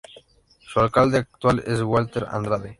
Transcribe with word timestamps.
Su 0.61 0.79
alcalde 0.79 1.19
actual 1.19 1.63
es 1.67 1.79
Walter 1.83 2.25
Andrade. 2.27 2.69